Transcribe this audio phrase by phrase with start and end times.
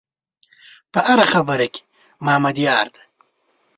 [0.93, 1.81] په هره خبره کې
[2.25, 3.03] محمد یار دی.